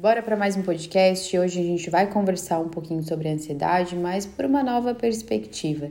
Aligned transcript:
Bora 0.00 0.22
para 0.22 0.36
mais 0.36 0.56
um 0.56 0.62
podcast. 0.62 1.36
Hoje 1.36 1.58
a 1.58 1.64
gente 1.64 1.90
vai 1.90 2.06
conversar 2.06 2.60
um 2.60 2.68
pouquinho 2.68 3.02
sobre 3.02 3.28
a 3.28 3.32
ansiedade, 3.32 3.96
mas 3.96 4.24
por 4.24 4.44
uma 4.44 4.62
nova 4.62 4.94
perspectiva, 4.94 5.90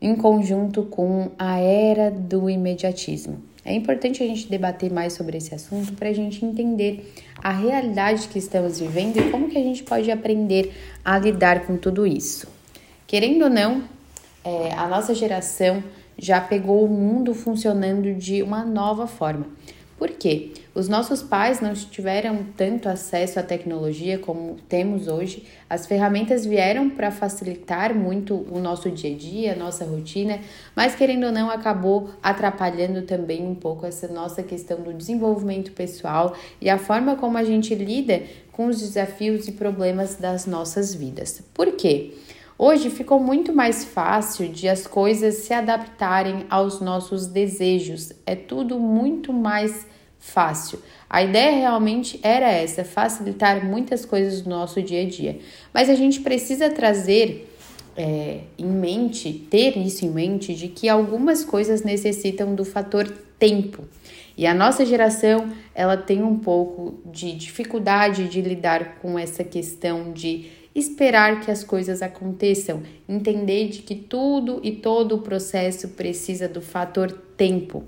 em 0.00 0.16
conjunto 0.16 0.84
com 0.84 1.30
a 1.38 1.58
era 1.58 2.10
do 2.10 2.48
imediatismo. 2.48 3.38
É 3.66 3.74
importante 3.74 4.22
a 4.22 4.26
gente 4.26 4.48
debater 4.48 4.90
mais 4.90 5.12
sobre 5.12 5.36
esse 5.36 5.54
assunto 5.54 5.92
para 5.92 6.08
a 6.08 6.12
gente 6.14 6.42
entender 6.42 7.12
a 7.44 7.52
realidade 7.52 8.28
que 8.28 8.38
estamos 8.38 8.80
vivendo 8.80 9.18
e 9.18 9.30
como 9.30 9.50
que 9.50 9.58
a 9.58 9.62
gente 9.62 9.82
pode 9.82 10.10
aprender 10.10 10.72
a 11.04 11.18
lidar 11.18 11.66
com 11.66 11.76
tudo 11.76 12.06
isso. 12.06 12.48
Querendo 13.06 13.42
ou 13.42 13.50
não, 13.50 13.84
é, 14.42 14.72
a 14.72 14.88
nossa 14.88 15.14
geração 15.14 15.84
já 16.16 16.40
pegou 16.40 16.82
o 16.82 16.88
mundo 16.88 17.34
funcionando 17.34 18.14
de 18.14 18.42
uma 18.42 18.64
nova 18.64 19.06
forma. 19.06 19.46
Por 19.98 20.10
quê? 20.10 20.52
Os 20.72 20.88
nossos 20.88 21.24
pais 21.24 21.60
não 21.60 21.74
tiveram 21.74 22.46
tanto 22.56 22.88
acesso 22.88 23.40
à 23.40 23.42
tecnologia 23.42 24.16
como 24.16 24.56
temos 24.68 25.08
hoje. 25.08 25.44
As 25.68 25.86
ferramentas 25.86 26.46
vieram 26.46 26.88
para 26.88 27.10
facilitar 27.10 27.92
muito 27.92 28.46
o 28.48 28.60
nosso 28.60 28.88
dia 28.90 29.12
a 29.12 29.18
dia, 29.18 29.52
a 29.54 29.56
nossa 29.56 29.84
rotina, 29.84 30.38
mas 30.76 30.94
querendo 30.94 31.26
ou 31.26 31.32
não, 31.32 31.50
acabou 31.50 32.10
atrapalhando 32.22 33.02
também 33.02 33.44
um 33.44 33.56
pouco 33.56 33.84
essa 33.84 34.06
nossa 34.06 34.40
questão 34.40 34.80
do 34.80 34.94
desenvolvimento 34.94 35.72
pessoal 35.72 36.36
e 36.60 36.70
a 36.70 36.78
forma 36.78 37.16
como 37.16 37.36
a 37.36 37.42
gente 37.42 37.74
lida 37.74 38.22
com 38.52 38.66
os 38.66 38.80
desafios 38.80 39.48
e 39.48 39.52
problemas 39.52 40.14
das 40.14 40.46
nossas 40.46 40.94
vidas. 40.94 41.42
Por 41.52 41.72
quê? 41.72 42.12
Hoje 42.60 42.90
ficou 42.90 43.20
muito 43.20 43.52
mais 43.52 43.84
fácil 43.84 44.48
de 44.48 44.68
as 44.68 44.84
coisas 44.84 45.36
se 45.36 45.54
adaptarem 45.54 46.44
aos 46.50 46.80
nossos 46.80 47.28
desejos. 47.28 48.12
É 48.26 48.34
tudo 48.34 48.80
muito 48.80 49.32
mais 49.32 49.86
fácil. 50.18 50.80
A 51.08 51.22
ideia 51.22 51.52
realmente 51.52 52.18
era 52.20 52.50
essa, 52.50 52.84
facilitar 52.84 53.64
muitas 53.64 54.04
coisas 54.04 54.40
do 54.40 54.50
nosso 54.50 54.82
dia 54.82 55.02
a 55.02 55.08
dia. 55.08 55.38
Mas 55.72 55.88
a 55.88 55.94
gente 55.94 56.18
precisa 56.18 56.68
trazer 56.68 57.48
é, 57.96 58.40
em 58.58 58.66
mente, 58.66 59.46
ter 59.48 59.78
isso 59.78 60.04
em 60.04 60.10
mente, 60.10 60.52
de 60.52 60.66
que 60.66 60.88
algumas 60.88 61.44
coisas 61.44 61.84
necessitam 61.84 62.56
do 62.56 62.64
fator 62.64 63.08
tempo. 63.38 63.84
E 64.36 64.48
a 64.48 64.54
nossa 64.54 64.84
geração, 64.84 65.48
ela 65.72 65.96
tem 65.96 66.24
um 66.24 66.36
pouco 66.36 66.98
de 67.06 67.32
dificuldade 67.32 68.28
de 68.28 68.40
lidar 68.40 68.96
com 69.00 69.16
essa 69.16 69.44
questão 69.44 70.12
de 70.12 70.57
esperar 70.74 71.40
que 71.40 71.50
as 71.50 71.64
coisas 71.64 72.02
aconteçam, 72.02 72.82
entender 73.08 73.68
de 73.68 73.80
que 73.80 73.94
tudo 73.94 74.60
e 74.62 74.72
todo 74.72 75.16
o 75.16 75.22
processo 75.22 75.88
precisa 75.88 76.48
do 76.48 76.60
fator 76.60 77.10
tempo. 77.36 77.84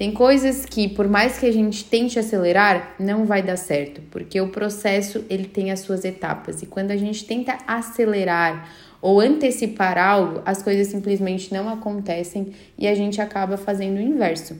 Tem 0.00 0.12
coisas 0.12 0.64
que, 0.64 0.88
por 0.88 1.06
mais 1.06 1.38
que 1.38 1.44
a 1.44 1.52
gente 1.52 1.84
tente 1.84 2.18
acelerar, 2.18 2.94
não 2.98 3.26
vai 3.26 3.42
dar 3.42 3.58
certo, 3.58 4.00
porque 4.10 4.40
o 4.40 4.48
processo 4.48 5.22
ele 5.28 5.44
tem 5.44 5.70
as 5.70 5.80
suas 5.80 6.06
etapas 6.06 6.62
e 6.62 6.66
quando 6.66 6.90
a 6.90 6.96
gente 6.96 7.26
tenta 7.26 7.58
acelerar 7.66 8.66
ou 9.02 9.20
antecipar 9.20 9.98
algo, 9.98 10.40
as 10.46 10.62
coisas 10.62 10.86
simplesmente 10.86 11.52
não 11.52 11.68
acontecem 11.68 12.52
e 12.78 12.88
a 12.88 12.94
gente 12.94 13.20
acaba 13.20 13.58
fazendo 13.58 13.98
o 13.98 14.00
inverso, 14.00 14.56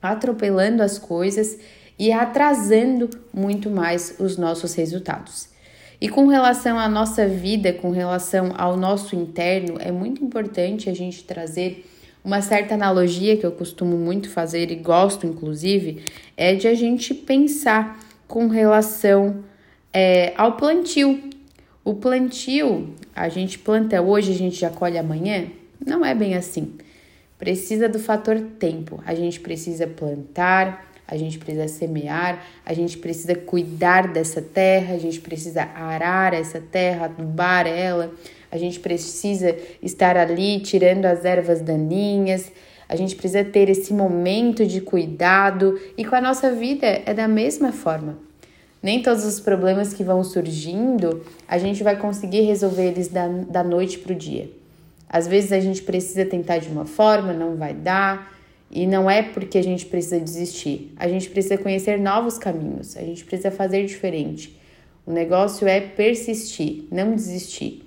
atropelando 0.00 0.80
as 0.80 0.96
coisas 0.96 1.58
e 1.98 2.12
atrasando 2.12 3.10
muito 3.32 3.68
mais 3.68 4.14
os 4.20 4.36
nossos 4.36 4.74
resultados. 4.74 5.51
E 6.02 6.08
com 6.08 6.26
relação 6.26 6.80
à 6.80 6.88
nossa 6.88 7.28
vida, 7.28 7.72
com 7.72 7.92
relação 7.92 8.52
ao 8.58 8.76
nosso 8.76 9.14
interno, 9.14 9.76
é 9.78 9.92
muito 9.92 10.24
importante 10.24 10.90
a 10.90 10.92
gente 10.92 11.22
trazer 11.22 11.88
uma 12.24 12.42
certa 12.42 12.74
analogia 12.74 13.36
que 13.36 13.46
eu 13.46 13.52
costumo 13.52 13.96
muito 13.96 14.28
fazer 14.28 14.72
e 14.72 14.74
gosto, 14.74 15.28
inclusive, 15.28 16.02
é 16.36 16.56
de 16.56 16.66
a 16.66 16.74
gente 16.74 17.14
pensar 17.14 18.00
com 18.26 18.48
relação 18.48 19.44
é, 19.92 20.32
ao 20.36 20.56
plantio. 20.56 21.22
O 21.84 21.94
plantio, 21.94 22.92
a 23.14 23.28
gente 23.28 23.60
planta 23.60 24.02
hoje, 24.02 24.32
a 24.32 24.36
gente 24.36 24.56
já 24.56 24.70
colhe 24.70 24.98
amanhã? 24.98 25.46
Não 25.86 26.04
é 26.04 26.16
bem 26.16 26.34
assim. 26.34 26.72
Precisa 27.38 27.88
do 27.88 28.00
fator 28.00 28.40
tempo. 28.58 29.00
A 29.06 29.14
gente 29.14 29.38
precisa 29.38 29.86
plantar, 29.86 30.91
a 31.12 31.16
gente 31.18 31.38
precisa 31.38 31.68
semear, 31.68 32.42
a 32.64 32.72
gente 32.72 32.96
precisa 32.96 33.34
cuidar 33.34 34.08
dessa 34.08 34.40
terra, 34.40 34.94
a 34.94 34.98
gente 34.98 35.20
precisa 35.20 35.64
arar 35.74 36.32
essa 36.32 36.58
terra, 36.58 37.04
adubar 37.04 37.66
ela, 37.66 38.10
a 38.50 38.56
gente 38.56 38.80
precisa 38.80 39.54
estar 39.82 40.16
ali 40.16 40.60
tirando 40.60 41.04
as 41.04 41.22
ervas 41.26 41.60
daninhas, 41.60 42.50
a 42.88 42.96
gente 42.96 43.14
precisa 43.14 43.44
ter 43.44 43.68
esse 43.68 43.92
momento 43.92 44.64
de 44.64 44.80
cuidado 44.80 45.78
e 45.98 46.04
com 46.04 46.16
a 46.16 46.20
nossa 46.20 46.50
vida 46.50 46.86
é 46.86 47.12
da 47.12 47.28
mesma 47.28 47.72
forma. 47.72 48.16
Nem 48.82 49.02
todos 49.02 49.26
os 49.26 49.38
problemas 49.38 49.92
que 49.92 50.02
vão 50.02 50.24
surgindo 50.24 51.22
a 51.46 51.58
gente 51.58 51.82
vai 51.82 51.96
conseguir 51.96 52.40
resolver 52.40 52.86
eles 52.86 53.08
da, 53.08 53.28
da 53.28 53.62
noite 53.62 53.98
para 53.98 54.14
o 54.14 54.16
dia. 54.16 54.50
Às 55.10 55.28
vezes 55.28 55.52
a 55.52 55.60
gente 55.60 55.82
precisa 55.82 56.24
tentar 56.24 56.56
de 56.56 56.70
uma 56.70 56.86
forma, 56.86 57.34
não 57.34 57.54
vai 57.54 57.74
dar, 57.74 58.32
e 58.72 58.86
não 58.86 59.10
é 59.10 59.22
porque 59.22 59.58
a 59.58 59.62
gente 59.62 59.84
precisa 59.84 60.18
desistir. 60.18 60.92
A 60.96 61.06
gente 61.06 61.28
precisa 61.28 61.58
conhecer 61.58 62.00
novos 62.00 62.38
caminhos, 62.38 62.96
a 62.96 63.02
gente 63.02 63.22
precisa 63.24 63.50
fazer 63.50 63.84
diferente. 63.84 64.58
O 65.06 65.12
negócio 65.12 65.68
é 65.68 65.80
persistir, 65.80 66.84
não 66.90 67.14
desistir. 67.14 67.84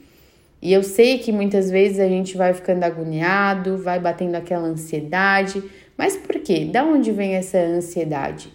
E 0.61 0.71
eu 0.71 0.83
sei 0.83 1.17
que 1.17 1.31
muitas 1.31 1.71
vezes 1.71 1.99
a 1.99 2.07
gente 2.07 2.37
vai 2.37 2.53
ficando 2.53 2.83
agoniado, 2.83 3.77
vai 3.77 3.99
batendo 3.99 4.35
aquela 4.35 4.67
ansiedade, 4.67 5.63
mas 5.97 6.15
por 6.15 6.39
quê? 6.39 6.65
Da 6.65 6.83
onde 6.83 7.11
vem 7.11 7.33
essa 7.33 7.57
ansiedade? 7.57 8.53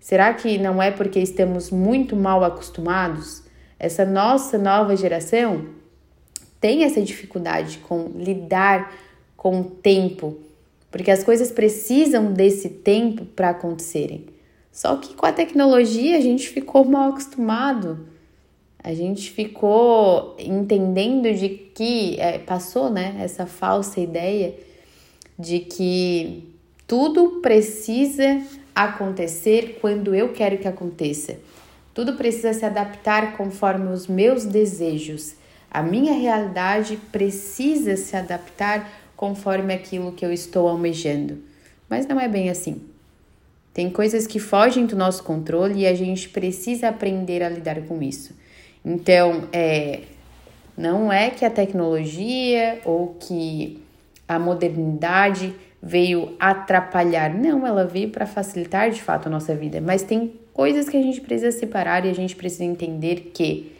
Será 0.00 0.32
que 0.32 0.56
não 0.56 0.82
é 0.82 0.90
porque 0.90 1.18
estamos 1.18 1.70
muito 1.70 2.14
mal 2.16 2.44
acostumados? 2.44 3.42
Essa 3.78 4.04
nossa 4.04 4.56
nova 4.56 4.96
geração 4.96 5.66
tem 6.60 6.84
essa 6.84 7.02
dificuldade 7.02 7.78
com 7.78 8.12
lidar 8.16 8.94
com 9.36 9.60
o 9.60 9.64
tempo, 9.64 10.38
porque 10.96 11.10
as 11.10 11.22
coisas 11.22 11.50
precisam 11.50 12.32
desse 12.32 12.70
tempo 12.70 13.26
para 13.26 13.50
acontecerem. 13.50 14.24
Só 14.72 14.96
que 14.96 15.12
com 15.12 15.26
a 15.26 15.32
tecnologia 15.32 16.16
a 16.16 16.20
gente 16.22 16.48
ficou 16.48 16.86
mal 16.86 17.10
acostumado. 17.10 18.08
A 18.82 18.94
gente 18.94 19.30
ficou 19.30 20.34
entendendo 20.38 21.30
de 21.34 21.50
que 21.50 22.18
é, 22.18 22.38
passou, 22.38 22.88
né, 22.88 23.14
essa 23.20 23.44
falsa 23.44 24.00
ideia 24.00 24.54
de 25.38 25.60
que 25.60 26.54
tudo 26.86 27.42
precisa 27.42 28.40
acontecer 28.74 29.76
quando 29.82 30.14
eu 30.14 30.32
quero 30.32 30.56
que 30.56 30.66
aconteça. 30.66 31.36
Tudo 31.92 32.14
precisa 32.14 32.54
se 32.54 32.64
adaptar 32.64 33.36
conforme 33.36 33.92
os 33.92 34.06
meus 34.06 34.46
desejos. 34.46 35.34
A 35.70 35.82
minha 35.82 36.14
realidade 36.14 36.98
precisa 37.12 37.98
se 37.98 38.16
adaptar 38.16 39.05
conforme 39.16 39.72
aquilo 39.72 40.12
que 40.12 40.24
eu 40.24 40.32
estou 40.32 40.68
almejando. 40.68 41.38
Mas 41.88 42.06
não 42.06 42.20
é 42.20 42.28
bem 42.28 42.50
assim. 42.50 42.82
Tem 43.72 43.90
coisas 43.90 44.26
que 44.26 44.38
fogem 44.38 44.86
do 44.86 44.96
nosso 44.96 45.22
controle 45.22 45.80
e 45.80 45.86
a 45.86 45.94
gente 45.94 46.28
precisa 46.28 46.88
aprender 46.88 47.42
a 47.42 47.48
lidar 47.48 47.80
com 47.82 48.02
isso. 48.02 48.34
Então, 48.84 49.48
é, 49.52 50.00
não 50.76 51.12
é 51.12 51.30
que 51.30 51.44
a 51.44 51.50
tecnologia 51.50 52.80
ou 52.84 53.16
que 53.20 53.82
a 54.28 54.38
modernidade 54.38 55.54
veio 55.82 56.34
atrapalhar, 56.40 57.32
não, 57.32 57.66
ela 57.66 57.84
veio 57.84 58.10
para 58.10 58.26
facilitar 58.26 58.90
de 58.90 59.00
fato 59.00 59.26
a 59.26 59.30
nossa 59.30 59.54
vida, 59.54 59.80
mas 59.80 60.02
tem 60.02 60.32
coisas 60.52 60.88
que 60.88 60.96
a 60.96 61.02
gente 61.02 61.20
precisa 61.20 61.52
separar 61.52 62.04
e 62.04 62.10
a 62.10 62.14
gente 62.14 62.34
precisa 62.34 62.64
entender 62.64 63.30
que 63.34 63.72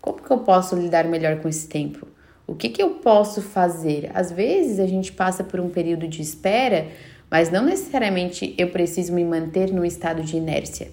como 0.00 0.22
que 0.22 0.30
eu 0.30 0.38
posso 0.38 0.74
lidar 0.74 1.04
melhor 1.04 1.40
com 1.40 1.48
esse 1.48 1.68
tempo? 1.68 2.06
O 2.46 2.54
que 2.54 2.68
que 2.68 2.82
eu 2.82 2.90
posso 2.90 3.40
fazer? 3.40 4.10
Às 4.14 4.30
vezes 4.30 4.78
a 4.78 4.86
gente 4.86 5.12
passa 5.12 5.42
por 5.42 5.60
um 5.60 5.70
período 5.70 6.06
de 6.06 6.20
espera, 6.20 6.88
mas 7.30 7.50
não 7.50 7.64
necessariamente 7.64 8.54
eu 8.58 8.68
preciso 8.68 9.12
me 9.12 9.24
manter 9.24 9.72
no 9.72 9.84
estado 9.84 10.22
de 10.22 10.36
inércia. 10.36 10.88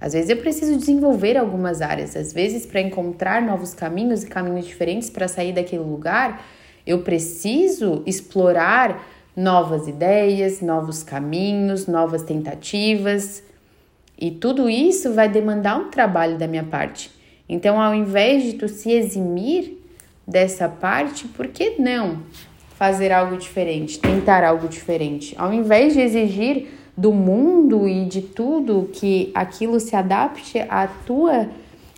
Às 0.00 0.12
vezes 0.12 0.30
eu 0.30 0.36
preciso 0.38 0.76
desenvolver 0.76 1.36
algumas 1.36 1.80
áreas, 1.80 2.16
às 2.16 2.32
vezes 2.32 2.66
para 2.66 2.80
encontrar 2.80 3.42
novos 3.42 3.74
caminhos 3.74 4.22
e 4.22 4.26
caminhos 4.26 4.66
diferentes 4.66 5.08
para 5.10 5.28
sair 5.28 5.52
daquele 5.52 5.82
lugar, 5.82 6.44
eu 6.86 7.00
preciso 7.00 8.02
explorar 8.06 9.06
novas 9.34 9.86
ideias, 9.86 10.60
novos 10.60 11.02
caminhos, 11.02 11.86
novas 11.86 12.22
tentativas. 12.22 13.42
E 14.18 14.30
tudo 14.30 14.70
isso 14.70 15.12
vai 15.12 15.28
demandar 15.28 15.76
um 15.76 15.90
trabalho 15.90 16.38
da 16.38 16.46
minha 16.46 16.64
parte. 16.64 17.10
Então, 17.48 17.80
ao 17.80 17.94
invés 17.94 18.42
de 18.44 18.54
tu 18.54 18.66
se 18.66 18.90
eximir 18.90 19.85
dessa 20.26 20.68
parte, 20.68 21.28
por 21.28 21.46
que 21.48 21.76
não 21.78 22.22
fazer 22.76 23.12
algo 23.12 23.36
diferente, 23.36 23.98
tentar 23.98 24.44
algo 24.44 24.68
diferente? 24.68 25.34
Ao 25.38 25.52
invés 25.52 25.94
de 25.94 26.00
exigir 26.00 26.68
do 26.96 27.12
mundo 27.12 27.86
e 27.86 28.06
de 28.06 28.22
tudo 28.22 28.90
que 28.92 29.30
aquilo 29.34 29.78
se 29.78 29.94
adapte 29.94 30.58
à 30.68 30.86
tua 30.86 31.48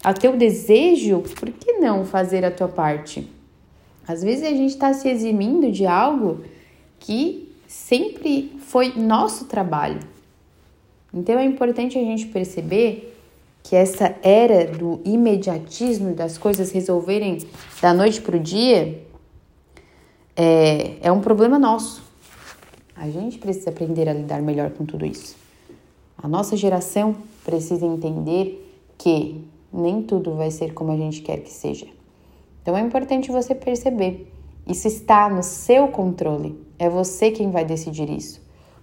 ao 0.02 0.14
teu 0.14 0.36
desejo, 0.36 1.20
por 1.20 1.50
que 1.50 1.72
não 1.74 2.04
fazer 2.04 2.44
a 2.44 2.50
tua 2.50 2.68
parte? 2.68 3.28
Às 4.06 4.22
vezes 4.22 4.44
a 4.44 4.50
gente 4.50 4.70
está 4.70 4.92
se 4.92 5.08
eximindo 5.08 5.72
de 5.72 5.86
algo 5.86 6.40
que 7.00 7.52
sempre 7.66 8.52
foi 8.60 8.94
nosso 8.96 9.46
trabalho. 9.46 10.00
Então 11.12 11.38
é 11.38 11.44
importante 11.44 11.98
a 11.98 12.02
gente 12.02 12.26
perceber 12.26 13.17
que 13.62 13.76
essa 13.76 14.16
era 14.22 14.66
do 14.66 15.00
imediatismo 15.04 16.14
das 16.14 16.38
coisas 16.38 16.70
resolverem 16.70 17.38
da 17.82 17.92
noite 17.92 18.20
para 18.20 18.36
o 18.36 18.40
dia 18.40 19.02
é, 20.36 20.96
é 21.02 21.12
um 21.12 21.20
problema 21.20 21.58
nosso. 21.58 22.02
A 22.94 23.08
gente 23.08 23.38
precisa 23.38 23.70
aprender 23.70 24.08
a 24.08 24.12
lidar 24.12 24.40
melhor 24.40 24.70
com 24.70 24.86
tudo 24.86 25.04
isso. 25.04 25.36
A 26.16 26.26
nossa 26.26 26.56
geração 26.56 27.16
precisa 27.44 27.86
entender 27.86 28.64
que 28.96 29.44
nem 29.72 30.02
tudo 30.02 30.34
vai 30.34 30.50
ser 30.50 30.74
como 30.74 30.90
a 30.92 30.96
gente 30.96 31.22
quer 31.22 31.38
que 31.38 31.50
seja. 31.50 31.86
Então 32.62 32.76
é 32.76 32.80
importante 32.80 33.30
você 33.30 33.54
perceber. 33.54 34.32
Isso 34.66 34.86
está 34.86 35.28
no 35.28 35.42
seu 35.42 35.88
controle. 35.88 36.58
É 36.78 36.88
você 36.88 37.30
quem 37.30 37.50
vai 37.50 37.64
decidir 37.64 38.10
isso. 38.10 38.40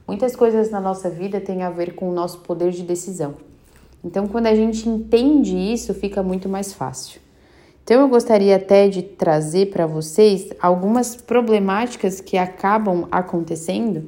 Muitas 0.08 0.36
coisas 0.36 0.70
na 0.70 0.80
nossa 0.80 1.10
vida 1.10 1.40
têm 1.40 1.64
a 1.64 1.70
ver 1.70 1.96
com 1.96 2.10
o 2.10 2.14
nosso 2.14 2.40
poder 2.40 2.72
de 2.72 2.84
decisão. 2.84 3.36
Então, 4.06 4.28
quando 4.28 4.46
a 4.46 4.54
gente 4.54 4.88
entende 4.88 5.58
isso, 5.58 5.92
fica 5.96 6.22
muito 6.22 6.48
mais 6.48 6.72
fácil. 6.72 7.20
Então, 7.84 8.02
eu 8.02 8.08
gostaria 8.08 8.56
até 8.56 8.88
de 8.88 9.02
trazer 9.02 9.72
para 9.72 9.88
vocês 9.88 10.50
algumas 10.62 11.16
problemáticas 11.16 12.22
que 12.22 12.38
acabam 12.38 13.08
acontecendo 13.12 14.08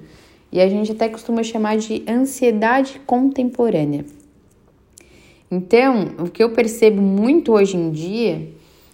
e 0.52 0.62
a 0.62 0.70
gente 0.70 0.92
até 0.92 1.10
costuma 1.10 1.42
chamar 1.42 1.78
de 1.78 2.04
ansiedade 2.08 3.02
contemporânea. 3.08 4.06
Então, 5.50 6.12
o 6.20 6.30
que 6.30 6.44
eu 6.44 6.52
percebo 6.52 7.02
muito 7.02 7.54
hoje 7.54 7.76
em 7.76 7.90
dia 7.90 8.50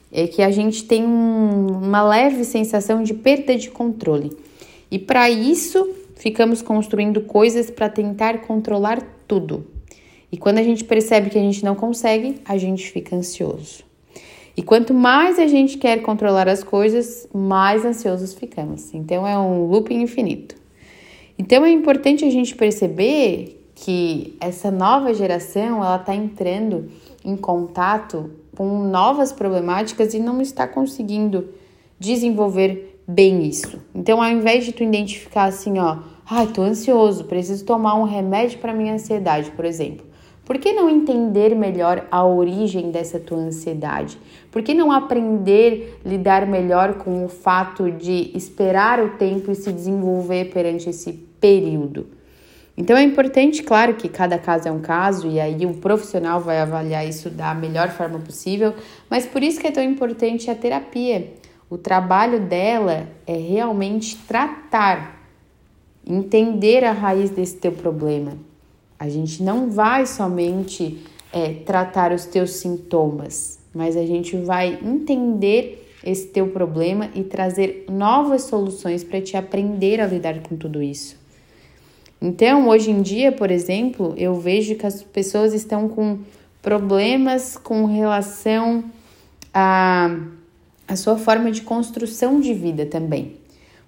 é 0.10 0.26
que 0.26 0.42
a 0.42 0.52
gente 0.52 0.86
tem 0.86 1.06
um, 1.06 1.68
uma 1.68 2.02
leve 2.02 2.46
sensação 2.46 3.04
de 3.04 3.14
perda 3.14 3.58
de 3.58 3.70
controle. 3.70 4.32
E 4.90 4.98
para 4.98 5.30
isso, 5.30 5.90
ficamos 6.16 6.62
construindo 6.62 7.22
coisas 7.22 7.70
para 7.70 7.90
tentar 7.90 8.40
controlar 8.44 9.02
tudo. 9.28 9.73
E 10.34 10.38
quando 10.38 10.58
a 10.58 10.64
gente 10.64 10.84
percebe 10.84 11.30
que 11.30 11.38
a 11.38 11.42
gente 11.42 11.64
não 11.64 11.76
consegue, 11.76 12.42
a 12.44 12.58
gente 12.58 12.90
fica 12.90 13.16
ansioso. 13.16 13.84
E 14.58 14.64
quanto 14.64 14.92
mais 14.92 15.38
a 15.38 15.46
gente 15.46 15.78
quer 15.78 16.02
controlar 16.02 16.50
as 16.50 16.64
coisas, 16.64 17.30
mais 17.32 17.86
ansiosos 17.86 18.34
ficamos. 18.34 18.92
Então 18.96 19.28
é 19.28 19.38
um 19.38 19.68
looping 19.68 20.02
infinito. 20.02 20.56
Então 21.38 21.64
é 21.64 21.70
importante 21.70 22.26
a 22.26 22.32
gente 22.32 22.56
perceber 22.56 23.64
que 23.76 24.36
essa 24.42 24.72
nova 24.72 25.14
geração 25.14 25.84
ela 25.84 25.98
está 25.98 26.16
entrando 26.16 26.90
em 27.24 27.38
contato 27.38 28.32
com 28.58 28.80
novas 28.86 29.32
problemáticas 29.32 30.16
e 30.16 30.20
não 30.20 30.42
está 30.42 30.68
conseguindo 30.68 31.50
desenvolver 32.00 33.02
bem 33.08 33.46
isso. 33.46 33.80
Então, 33.94 34.20
ao 34.20 34.32
invés 34.32 34.66
de 34.66 34.72
tu 34.72 34.82
identificar 34.82 35.44
assim, 35.44 35.78
ó, 35.78 36.00
ai, 36.26 36.48
tô 36.48 36.64
ansioso, 36.64 37.26
preciso 37.26 37.64
tomar 37.66 37.94
um 37.94 38.04
remédio 38.04 38.58
para 38.58 38.74
minha 38.74 38.96
ansiedade, 38.96 39.52
por 39.52 39.64
exemplo. 39.64 40.13
Por 40.46 40.58
que 40.58 40.74
não 40.74 40.90
entender 40.90 41.56
melhor 41.56 42.06
a 42.12 42.26
origem 42.26 42.92
dessa 42.92 43.18
tua 43.18 43.38
ansiedade? 43.38 44.18
Por 44.52 44.62
que 44.62 44.74
não 44.74 44.92
aprender 44.92 45.98
a 46.04 46.10
lidar 46.10 46.46
melhor 46.46 46.96
com 46.96 47.24
o 47.24 47.30
fato 47.30 47.90
de 47.90 48.30
esperar 48.36 49.02
o 49.02 49.12
tempo 49.12 49.52
e 49.52 49.56
se 49.56 49.72
desenvolver 49.72 50.52
perante 50.52 50.90
esse 50.90 51.14
período? 51.40 52.08
Então 52.76 52.98
é 52.98 53.04
importante, 53.04 53.64
claro, 53.64 53.94
que 53.94 54.10
cada 54.10 54.38
caso 54.38 54.68
é 54.68 54.72
um 54.72 54.82
caso 54.82 55.30
e 55.30 55.40
aí 55.40 55.66
o 55.66 55.76
profissional 55.76 56.42
vai 56.42 56.60
avaliar 56.60 57.08
isso 57.08 57.30
da 57.30 57.54
melhor 57.54 57.90
forma 57.92 58.20
possível, 58.20 58.74
mas 59.10 59.26
por 59.26 59.42
isso 59.42 59.62
que 59.62 59.68
é 59.68 59.72
tão 59.72 59.84
importante 59.84 60.52
a 60.52 60.56
terapia. 60.56 61.32
O 61.70 61.78
trabalho 61.78 62.42
dela 62.42 63.08
é 63.26 63.38
realmente 63.38 64.18
tratar, 64.28 65.22
entender 66.06 66.84
a 66.84 66.92
raiz 66.92 67.30
desse 67.30 67.56
teu 67.56 67.72
problema 67.72 68.34
a 69.04 69.10
gente 69.10 69.44
não 69.44 69.70
vai 69.70 70.06
somente 70.06 71.04
é, 71.34 71.56
tratar 71.66 72.14
os 72.14 72.26
teus 72.26 72.52
sintomas, 72.52 73.60
mas 73.76 73.98
a 73.98 74.06
gente 74.06 74.38
vai 74.38 74.80
entender 74.82 75.92
esse 76.02 76.28
teu 76.28 76.48
problema 76.48 77.10
e 77.14 77.22
trazer 77.22 77.86
novas 77.90 78.44
soluções 78.44 79.04
para 79.04 79.20
te 79.20 79.36
aprender 79.36 80.00
a 80.00 80.08
lidar 80.08 80.40
com 80.40 80.56
tudo 80.56 80.82
isso. 80.82 81.18
Então, 82.22 82.70
hoje 82.70 82.92
em 82.92 83.02
dia, 83.02 83.34
por 83.34 83.52
exemplo, 83.52 84.14
eu 84.16 84.36
vejo 84.36 84.76
que 84.76 84.86
as 84.86 85.04
pessoas 85.04 85.54
estão 85.54 85.90
com 85.90 86.20
problemas 86.62 87.58
com 87.58 87.86
relação 87.86 88.86
à 89.54 90.18
a 90.88 90.96
sua 90.96 91.18
forma 91.18 91.52
de 91.52 91.62
construção 91.62 92.40
de 92.40 92.54
vida 92.54 92.86
também. 92.86 93.36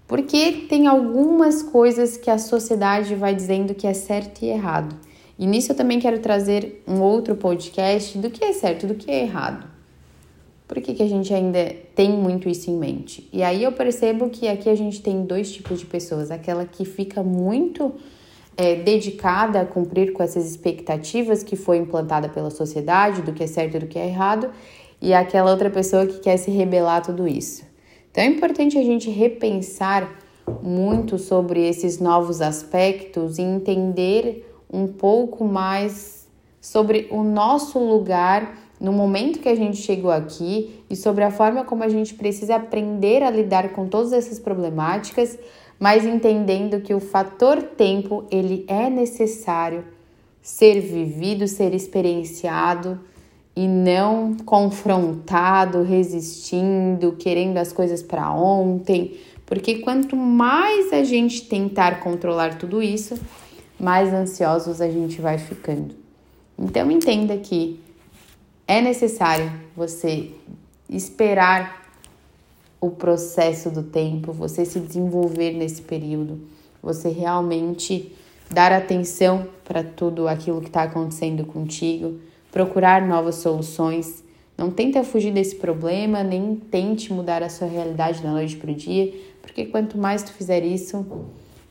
Porque 0.08 0.66
tem 0.70 0.88
algumas 0.88 1.64
coisas 1.64 2.16
que 2.16 2.30
a 2.30 2.38
sociedade 2.38 3.16
vai 3.16 3.34
dizendo 3.34 3.74
que 3.74 3.88
é 3.88 3.94
certo 3.94 4.44
e 4.44 4.50
errado. 4.50 4.96
E 5.38 5.46
nisso 5.46 5.72
eu 5.72 5.76
também 5.76 6.00
quero 6.00 6.20
trazer 6.20 6.84
um 6.88 7.02
outro 7.02 7.36
podcast 7.36 8.18
do 8.18 8.30
que 8.30 8.44
é 8.44 8.54
certo, 8.54 8.88
do 8.88 8.96
que 8.96 9.12
é 9.12 9.22
errado. 9.22 9.68
Por 10.68 10.82
que, 10.82 10.94
que 10.94 11.04
a 11.04 11.08
gente 11.08 11.32
ainda 11.34 11.76
tem 11.94 12.10
muito 12.10 12.50
isso 12.50 12.72
em 12.72 12.78
mente? 12.78 13.30
E 13.32 13.44
aí 13.44 13.64
eu 13.64 13.72
percebo 13.72 14.30
que 14.30 14.48
aqui 14.48 14.70
a 14.70 14.76
gente 14.76 15.02
tem 15.02 15.24
dois 15.24 15.52
tipos 15.52 15.80
de 15.80 15.86
pessoas: 15.86 16.32
aquela 16.32 16.66
que 16.66 16.86
fica 16.86 17.22
muito 17.22 17.94
é, 18.58 18.76
dedicada 18.76 19.62
a 19.62 19.66
cumprir 19.66 20.14
com 20.14 20.24
essas 20.24 20.50
expectativas 20.50 21.44
que 21.44 21.56
foi 21.56 21.78
implantada 21.78 22.30
pela 22.30 22.50
sociedade, 22.50 23.22
do 23.22 23.34
que 23.34 23.44
é 23.44 23.48
certo 23.48 23.76
e 23.76 23.80
do 23.80 23.88
que 23.88 24.00
é 24.00 24.08
errado, 24.08 24.50
e 25.02 25.14
aquela 25.14 25.52
outra 25.52 25.70
pessoa 25.70 26.08
que 26.08 26.20
quer 26.20 26.38
se 26.38 26.50
rebelar 26.50 26.98
a 26.98 27.02
tudo 27.02 27.28
isso. 27.28 27.64
Então 28.10 28.24
é 28.24 28.28
importante 28.28 28.78
a 28.78 28.84
gente 28.84 29.10
repensar 29.10 30.20
muito 30.64 31.20
sobre 31.20 31.68
esses 31.68 32.00
novos 32.00 32.42
aspectos 32.42 33.38
e 33.38 33.42
entender 33.42 34.55
um 34.72 34.88
pouco 34.88 35.46
mais 35.46 36.28
sobre 36.60 37.08
o 37.12 37.24
nosso 37.24 37.80
lugar 37.80 38.58
no 38.80 38.92
momento 38.92 39.40
que 39.40 39.50
a 39.50 39.56
gente 39.56 39.78
chegou 39.78 40.12
aqui 40.12 40.84
e 40.90 40.96
sobre 40.96 41.24
a 41.24 41.32
forma 41.32 41.64
como 41.64 41.84
a 41.84 41.90
gente 41.90 42.14
precisa 42.14 42.56
aprender 42.56 43.24
a 43.24 43.30
lidar 43.30 43.70
com 43.70 43.88
todas 43.88 44.12
essas 44.12 44.40
problemáticas, 44.40 45.38
mas 45.80 46.06
entendendo 46.06 46.82
que 46.82 46.94
o 46.94 47.00
fator 47.00 47.62
tempo 47.62 48.26
ele 48.30 48.66
é 48.68 48.90
necessário 48.90 49.86
ser 50.42 50.80
vivido, 50.80 51.48
ser 51.48 51.74
experienciado 51.74 53.00
e 53.56 53.68
não 53.68 54.36
confrontado, 54.46 55.82
resistindo, 55.82 57.14
querendo 57.14 57.58
as 57.58 57.72
coisas 57.72 58.04
para 58.04 58.32
ontem, 58.32 59.16
porque 59.46 59.80
quanto 59.80 60.16
mais 60.16 60.92
a 60.92 61.04
gente 61.04 61.44
tentar 61.44 62.02
controlar 62.02 62.58
tudo 62.58 62.82
isso, 62.82 63.18
mais 63.80 64.14
ansiosos 64.14 64.82
a 64.82 64.90
gente 64.90 65.22
vai 65.22 65.38
ficando. 65.38 65.96
Então 66.58 66.90
entenda 66.90 67.38
que 67.38 67.80
é 68.68 68.82
necessário 68.82 69.52
você 69.76 70.32
esperar 70.90 71.86
o 72.80 72.90
processo 72.90 73.70
do 73.70 73.84
tempo, 73.84 74.32
você 74.32 74.66
se 74.66 74.80
desenvolver 74.80 75.52
nesse 75.54 75.82
período, 75.82 76.40
você 76.82 77.10
realmente 77.10 78.14
dar 78.50 78.72
atenção 78.72 79.48
para 79.64 79.84
tudo 79.84 80.28
aquilo 80.28 80.62
que 80.62 80.68
está 80.68 80.84
acontecendo 80.84 81.46
contigo, 81.46 82.20
procurar 82.52 83.06
novas 83.06 83.36
soluções. 83.36 84.24
Não 84.58 84.70
tenta 84.70 85.04
fugir 85.04 85.34
desse 85.34 85.56
problema, 85.56 86.24
nem 86.24 86.56
tente 86.56 87.12
mudar 87.12 87.44
a 87.44 87.50
sua 87.50 87.68
realidade 87.68 88.22
da 88.22 88.32
noite 88.32 88.56
para 88.56 88.72
o 88.72 88.76
dia, 88.76 89.14
porque 89.42 89.66
quanto 89.66 89.98
mais 89.98 90.24
tu 90.24 90.32
fizer 90.32 90.64
isso, 90.64 91.06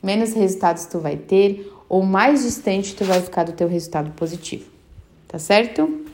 menos 0.03 0.33
resultados 0.33 0.85
tu 0.85 0.99
vai 0.99 1.15
ter 1.15 1.71
ou 1.87 2.03
mais 2.03 2.43
distante 2.43 2.95
tu 2.95 3.03
vai 3.03 3.21
ficar 3.21 3.43
do 3.43 3.53
teu 3.53 3.67
resultado 3.67 4.11
positivo. 4.11 4.65
Tá 5.27 5.39
certo? 5.39 6.05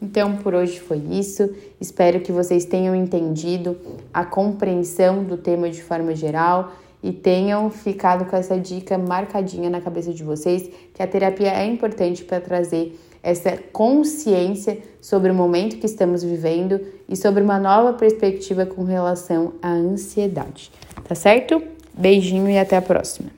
Então, 0.00 0.36
por 0.36 0.54
hoje 0.54 0.78
foi 0.78 0.98
isso. 1.10 1.48
Espero 1.80 2.20
que 2.20 2.30
vocês 2.30 2.64
tenham 2.64 2.94
entendido 2.94 3.76
a 4.14 4.24
compreensão 4.24 5.24
do 5.24 5.36
tema 5.36 5.68
de 5.68 5.82
forma 5.82 6.14
geral 6.14 6.72
e 7.02 7.12
tenham 7.12 7.70
ficado 7.70 8.24
com 8.24 8.36
essa 8.36 8.58
dica 8.58 8.96
marcadinha 8.96 9.70
na 9.70 9.80
cabeça 9.80 10.12
de 10.12 10.22
vocês, 10.22 10.68
que 10.94 11.02
a 11.02 11.06
terapia 11.06 11.52
é 11.52 11.66
importante 11.66 12.24
para 12.24 12.40
trazer 12.40 12.98
essa 13.22 13.56
consciência 13.72 14.78
sobre 15.00 15.30
o 15.30 15.34
momento 15.34 15.76
que 15.76 15.86
estamos 15.86 16.22
vivendo 16.22 16.80
e 17.08 17.16
sobre 17.16 17.42
uma 17.42 17.58
nova 17.58 17.92
perspectiva 17.92 18.64
com 18.64 18.84
relação 18.84 19.54
à 19.60 19.70
ansiedade. 19.70 20.70
Tá 21.04 21.14
certo? 21.14 21.62
Beijinho 21.94 22.48
e 22.48 22.58
até 22.58 22.76
a 22.76 22.82
próxima. 22.82 23.37